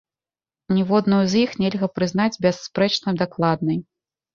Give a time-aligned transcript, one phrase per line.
[0.77, 3.77] Ніводную з іх нельга прызнаць бясспрэчна дакладнай.